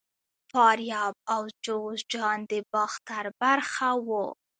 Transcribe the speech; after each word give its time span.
فاریاب 0.51 1.13
او 1.33 1.41
جوزجان 1.65 2.39
د 2.51 2.53
باختر 2.73 3.25
برخه 3.41 3.89
وو 4.07 4.25